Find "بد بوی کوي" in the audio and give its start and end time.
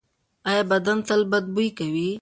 1.31-2.09